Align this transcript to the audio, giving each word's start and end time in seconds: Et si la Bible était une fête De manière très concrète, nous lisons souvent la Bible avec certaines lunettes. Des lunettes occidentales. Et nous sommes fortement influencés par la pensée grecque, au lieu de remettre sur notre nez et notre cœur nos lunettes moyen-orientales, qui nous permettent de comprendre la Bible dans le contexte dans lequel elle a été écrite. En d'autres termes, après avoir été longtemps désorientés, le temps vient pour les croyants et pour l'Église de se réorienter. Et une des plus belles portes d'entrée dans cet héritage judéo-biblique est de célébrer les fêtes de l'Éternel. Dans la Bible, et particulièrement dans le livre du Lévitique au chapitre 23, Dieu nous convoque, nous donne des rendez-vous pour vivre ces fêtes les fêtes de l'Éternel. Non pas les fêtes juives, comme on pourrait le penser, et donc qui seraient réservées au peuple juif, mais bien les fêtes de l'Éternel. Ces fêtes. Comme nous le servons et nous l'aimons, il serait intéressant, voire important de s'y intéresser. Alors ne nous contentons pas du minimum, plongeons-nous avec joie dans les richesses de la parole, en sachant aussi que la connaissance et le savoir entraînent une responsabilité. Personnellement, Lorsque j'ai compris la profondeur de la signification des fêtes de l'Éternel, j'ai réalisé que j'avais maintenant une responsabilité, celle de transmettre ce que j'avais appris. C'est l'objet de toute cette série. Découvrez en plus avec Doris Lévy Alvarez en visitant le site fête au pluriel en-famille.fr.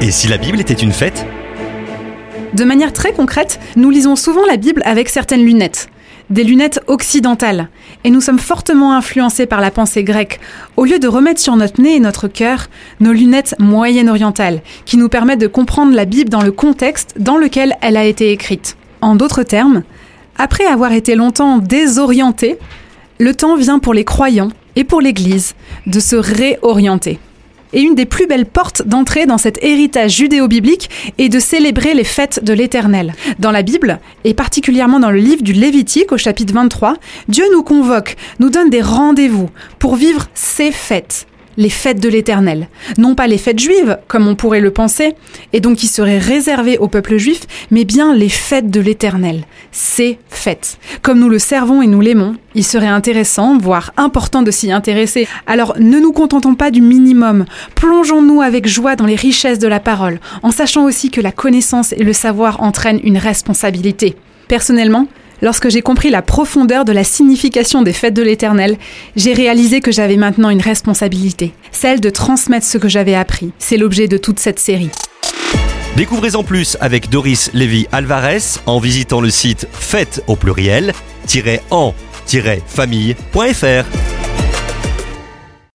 Et 0.00 0.12
si 0.12 0.28
la 0.28 0.36
Bible 0.36 0.60
était 0.60 0.74
une 0.74 0.92
fête 0.92 1.26
De 2.54 2.62
manière 2.62 2.92
très 2.92 3.12
concrète, 3.12 3.58
nous 3.74 3.90
lisons 3.90 4.14
souvent 4.14 4.46
la 4.46 4.56
Bible 4.56 4.80
avec 4.84 5.08
certaines 5.08 5.44
lunettes. 5.44 5.88
Des 6.30 6.44
lunettes 6.44 6.80
occidentales. 6.86 7.68
Et 8.04 8.10
nous 8.10 8.20
sommes 8.20 8.38
fortement 8.38 8.94
influencés 8.94 9.46
par 9.46 9.60
la 9.60 9.72
pensée 9.72 10.04
grecque, 10.04 10.38
au 10.76 10.84
lieu 10.84 11.00
de 11.00 11.08
remettre 11.08 11.40
sur 11.40 11.56
notre 11.56 11.82
nez 11.82 11.96
et 11.96 12.00
notre 12.00 12.28
cœur 12.28 12.68
nos 13.00 13.12
lunettes 13.12 13.56
moyen-orientales, 13.58 14.62
qui 14.84 14.98
nous 14.98 15.08
permettent 15.08 15.40
de 15.40 15.48
comprendre 15.48 15.94
la 15.96 16.04
Bible 16.04 16.30
dans 16.30 16.42
le 16.42 16.52
contexte 16.52 17.14
dans 17.18 17.36
lequel 17.36 17.74
elle 17.80 17.96
a 17.96 18.04
été 18.04 18.30
écrite. 18.30 18.76
En 19.00 19.16
d'autres 19.16 19.42
termes, 19.42 19.82
après 20.38 20.66
avoir 20.66 20.92
été 20.92 21.16
longtemps 21.16 21.58
désorientés, 21.58 22.58
le 23.18 23.34
temps 23.34 23.56
vient 23.56 23.80
pour 23.80 23.94
les 23.94 24.04
croyants 24.04 24.50
et 24.76 24.84
pour 24.84 25.00
l'Église 25.00 25.56
de 25.88 25.98
se 25.98 26.14
réorienter. 26.14 27.18
Et 27.72 27.82
une 27.82 27.94
des 27.94 28.06
plus 28.06 28.26
belles 28.26 28.46
portes 28.46 28.82
d'entrée 28.86 29.26
dans 29.26 29.38
cet 29.38 29.62
héritage 29.62 30.16
judéo-biblique 30.16 30.90
est 31.18 31.28
de 31.28 31.38
célébrer 31.38 31.94
les 31.94 32.04
fêtes 32.04 32.42
de 32.42 32.52
l'Éternel. 32.52 33.14
Dans 33.38 33.50
la 33.50 33.62
Bible, 33.62 34.00
et 34.24 34.34
particulièrement 34.34 35.00
dans 35.00 35.10
le 35.10 35.18
livre 35.18 35.42
du 35.42 35.52
Lévitique 35.52 36.12
au 36.12 36.16
chapitre 36.16 36.54
23, 36.54 36.94
Dieu 37.28 37.44
nous 37.52 37.62
convoque, 37.62 38.16
nous 38.40 38.50
donne 38.50 38.70
des 38.70 38.82
rendez-vous 38.82 39.50
pour 39.78 39.96
vivre 39.96 40.26
ces 40.34 40.72
fêtes 40.72 41.27
les 41.58 41.68
fêtes 41.68 42.00
de 42.00 42.08
l'Éternel. 42.08 42.68
Non 42.96 43.14
pas 43.14 43.26
les 43.26 43.36
fêtes 43.36 43.58
juives, 43.58 43.98
comme 44.08 44.26
on 44.26 44.36
pourrait 44.36 44.60
le 44.60 44.70
penser, 44.70 45.14
et 45.52 45.60
donc 45.60 45.76
qui 45.76 45.88
seraient 45.88 46.18
réservées 46.18 46.78
au 46.78 46.88
peuple 46.88 47.18
juif, 47.18 47.42
mais 47.70 47.84
bien 47.84 48.14
les 48.14 48.30
fêtes 48.30 48.70
de 48.70 48.80
l'Éternel. 48.80 49.44
Ces 49.72 50.18
fêtes. 50.30 50.78
Comme 51.02 51.18
nous 51.18 51.28
le 51.28 51.40
servons 51.40 51.82
et 51.82 51.86
nous 51.86 52.00
l'aimons, 52.00 52.36
il 52.54 52.64
serait 52.64 52.86
intéressant, 52.86 53.58
voire 53.58 53.92
important 53.96 54.42
de 54.42 54.50
s'y 54.50 54.72
intéresser. 54.72 55.28
Alors 55.46 55.74
ne 55.78 55.98
nous 55.98 56.12
contentons 56.12 56.54
pas 56.54 56.70
du 56.70 56.80
minimum, 56.80 57.44
plongeons-nous 57.74 58.40
avec 58.40 58.66
joie 58.66 58.96
dans 58.96 59.06
les 59.06 59.16
richesses 59.16 59.58
de 59.58 59.68
la 59.68 59.80
parole, 59.80 60.20
en 60.42 60.52
sachant 60.52 60.84
aussi 60.84 61.10
que 61.10 61.20
la 61.20 61.32
connaissance 61.32 61.92
et 61.92 62.04
le 62.04 62.12
savoir 62.12 62.62
entraînent 62.62 63.00
une 63.02 63.18
responsabilité. 63.18 64.14
Personnellement, 64.46 65.08
Lorsque 65.40 65.68
j'ai 65.68 65.82
compris 65.82 66.10
la 66.10 66.22
profondeur 66.22 66.84
de 66.84 66.90
la 66.92 67.04
signification 67.04 67.82
des 67.82 67.92
fêtes 67.92 68.14
de 68.14 68.22
l'Éternel, 68.22 68.76
j'ai 69.16 69.34
réalisé 69.34 69.80
que 69.80 69.92
j'avais 69.92 70.16
maintenant 70.16 70.50
une 70.50 70.60
responsabilité, 70.60 71.52
celle 71.70 72.00
de 72.00 72.10
transmettre 72.10 72.66
ce 72.66 72.78
que 72.78 72.88
j'avais 72.88 73.14
appris. 73.14 73.52
C'est 73.58 73.76
l'objet 73.76 74.08
de 74.08 74.16
toute 74.16 74.40
cette 74.40 74.58
série. 74.58 74.90
Découvrez 75.96 76.36
en 76.36 76.44
plus 76.44 76.76
avec 76.80 77.10
Doris 77.10 77.50
Lévy 77.54 77.86
Alvarez 77.92 78.60
en 78.66 78.78
visitant 78.78 79.20
le 79.20 79.30
site 79.30 79.66
fête 79.72 80.22
au 80.26 80.36
pluriel 80.36 80.92
en-famille.fr. 81.70 84.07